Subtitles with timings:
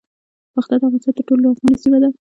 [0.53, 2.09] باختر د افغانستان تر ټولو لرغونې سیمه ده